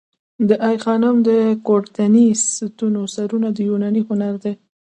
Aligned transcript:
د 0.47 0.49
آی 0.69 0.75
خانم 0.83 1.15
د 1.27 1.29
کورینتی 1.67 2.27
ستونو 2.55 3.01
سرونه 3.15 3.47
د 3.53 3.57
یوناني 3.69 4.01
هنر 4.07 4.33
دي 4.43 4.53